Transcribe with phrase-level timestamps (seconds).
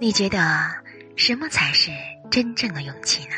[0.00, 0.38] 你觉得
[1.14, 1.90] 什么才是
[2.30, 3.34] 真正的勇气呢？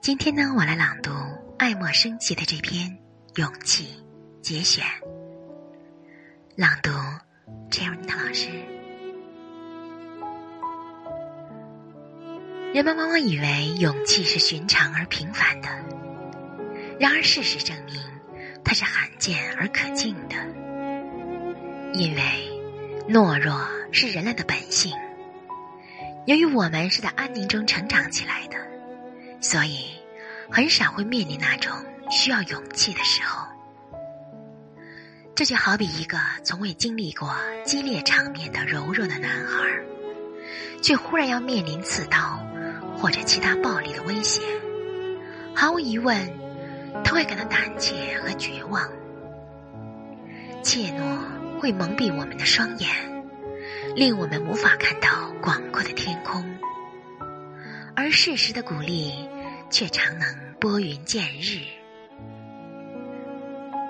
[0.00, 1.10] 今天呢，我来朗读
[1.58, 2.88] 爱默生写的这篇
[3.40, 4.02] 《勇气》
[4.40, 4.84] 节选，
[6.56, 6.90] 朗读
[7.70, 8.48] c h e r i t 老师。
[12.72, 15.68] 人们往往以为勇气是寻常而平凡的，
[16.98, 17.96] 然而事实证明，
[18.64, 20.36] 它是罕见而可敬的，
[21.92, 22.51] 因为。
[23.08, 24.92] 懦弱是人类的本性。
[26.26, 28.56] 由于我们是在安宁中成长起来的，
[29.40, 29.86] 所以
[30.50, 31.72] 很少会面临那种
[32.10, 33.46] 需要勇气的时候。
[35.34, 39.64] 这就好比一个从未经历过激烈场面的柔弱的男孩，
[40.80, 42.38] 却忽然要面临刺刀
[42.96, 44.42] 或者其他暴力的威胁，
[45.54, 46.30] 毫无疑问，
[47.02, 48.88] 他会感到胆怯和绝望。
[50.62, 51.41] 怯懦。
[51.62, 52.90] 会蒙蔽我们的双眼，
[53.94, 56.42] 令我们无法看到广阔的天空；
[57.94, 59.12] 而事实的鼓励
[59.70, 60.26] 却常能
[60.58, 61.60] 拨云见日。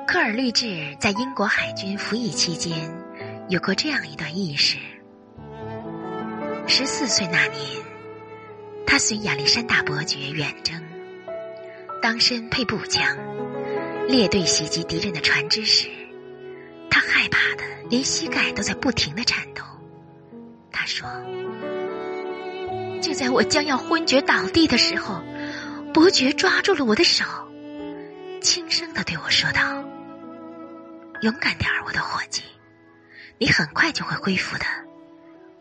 [0.06, 2.94] 科尔律治在英国海军服役期间，
[3.48, 4.76] 有过这样一段轶事：
[6.66, 7.82] 十四岁那年，
[8.86, 10.78] 他随亚历山大伯爵远征，
[12.02, 13.16] 当身配步枪，
[14.08, 15.88] 列队袭击敌人的船只时。
[16.94, 17.38] 他害怕
[17.92, 19.62] 连膝盖都在不停的颤抖。
[20.72, 21.06] 他说
[23.02, 25.22] ：“就在我将要昏厥倒地的时候，
[25.92, 27.22] 伯爵抓住了我的手，
[28.40, 29.84] 轻声的对我说道
[31.20, 32.42] ：‘勇敢点儿，我的伙计，
[33.36, 34.64] 你很快就会恢复的。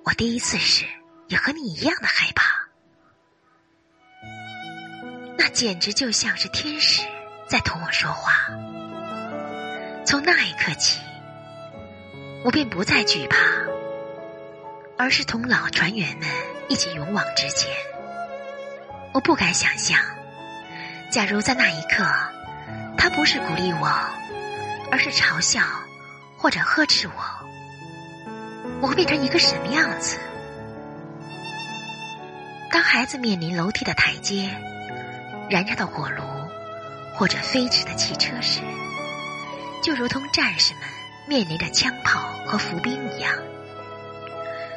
[0.06, 0.86] 我第一次时
[1.28, 2.46] 也和你一样的害怕。’
[5.38, 7.06] 那简直就像是天使
[7.50, 8.48] 在同我说话。
[10.06, 11.02] 从那一刻起。”
[12.44, 13.38] 我便不再惧怕，
[14.98, 16.28] 而是同老船员们
[16.70, 17.72] 一起勇往直前。
[19.14, 20.00] 我不敢想象，
[21.12, 22.04] 假如在那一刻，
[22.98, 23.88] 他不是鼓励我，
[24.92, 25.62] 而是嘲笑
[26.36, 27.14] 或者呵斥我，
[28.82, 30.18] 我会变成一个什么样子？
[32.72, 34.50] 当孩子面临楼梯的台阶、
[35.48, 36.24] 燃烧的火炉
[37.14, 38.62] 或者飞驰的汽车时，
[39.84, 40.84] 就如同战士们。
[41.32, 43.34] 面临着枪炮和伏兵一样，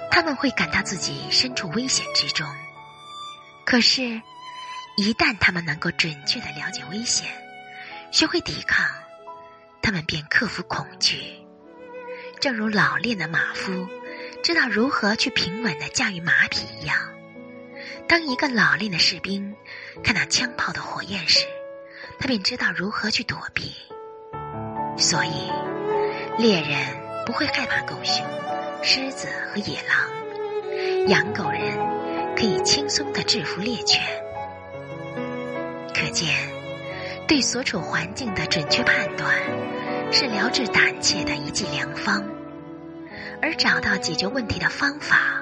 [0.08, 2.46] 他们会感到自己身处危险之中。
[3.66, 4.22] 可是，
[4.96, 7.28] 一旦他们能够准确的了解危险，
[8.12, 8.86] 学会抵抗，
[9.82, 11.44] 他们便克服恐惧。
[12.38, 13.88] 正如老练的马夫
[14.44, 16.96] 知道如何去平稳的驾驭马匹一样，
[18.06, 19.56] 当一个老练的士兵
[20.04, 21.44] 看到枪炮的火焰时，
[22.20, 23.74] 他便知道如何去躲避。
[24.96, 25.63] 所以。
[26.36, 26.76] 猎人
[27.24, 28.26] 不会害怕狗熊、
[28.82, 31.78] 狮子和野狼，养狗人
[32.36, 34.02] 可以轻松的制服猎犬。
[35.94, 36.34] 可见，
[37.28, 39.32] 对所处环境的准确判断
[40.12, 42.24] 是疗治胆怯的一剂良方，
[43.40, 45.40] 而找到解决问题的方法，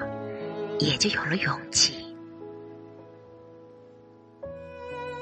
[0.77, 2.15] 也就有了勇气。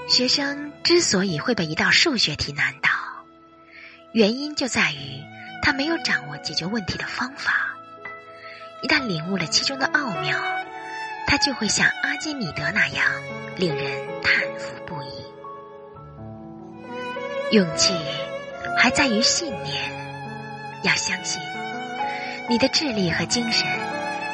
[0.09, 2.90] 学生之所以会被一道数学题难倒，
[4.14, 5.31] 原因就在于。
[5.61, 7.75] 他没有掌握解决问题的方法，
[8.81, 10.38] 一旦领悟了其中的奥妙，
[11.27, 13.05] 他就会像阿基米德那样
[13.55, 13.85] 令人
[14.23, 15.07] 叹服不已。
[17.51, 17.94] 勇气
[18.77, 19.91] 还在于信念，
[20.83, 21.41] 要相信
[22.49, 23.67] 你的智力和精神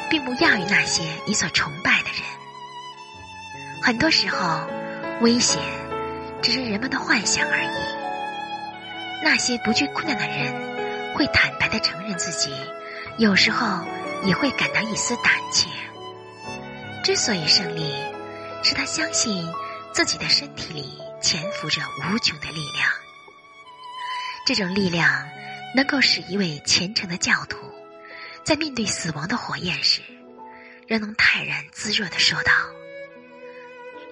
[0.08, 2.22] 并不亚于那些你所崇拜的人。
[3.82, 4.66] 很多时候，
[5.20, 5.60] 危险
[6.40, 7.78] 只是人们的幻想而已。
[9.22, 10.77] 那些不惧困难的人。
[11.18, 12.54] 会坦白的承认自己，
[13.16, 13.84] 有时候
[14.22, 15.68] 也会感到一丝胆怯。
[17.02, 17.92] 之所以胜利，
[18.62, 19.44] 是他相信
[19.92, 22.88] 自己的身体里潜伏着无穷的力量。
[24.46, 25.28] 这种力量
[25.74, 27.58] 能够使一位虔诚的教徒，
[28.44, 30.00] 在面对死亡的火焰时，
[30.86, 32.52] 仍能泰然自若的说道：“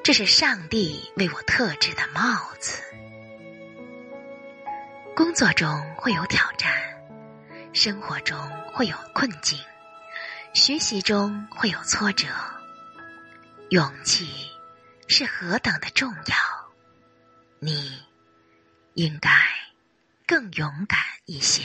[0.02, 2.82] 这是上帝为我特制的帽子。”
[5.14, 6.68] 工作中会有挑战。
[7.76, 8.38] 生活中
[8.72, 9.58] 会有困境，
[10.54, 12.26] 学习中会有挫折，
[13.68, 14.50] 勇气
[15.08, 16.34] 是何等的重要，
[17.58, 18.02] 你
[18.94, 19.30] 应该
[20.26, 21.64] 更勇敢一些。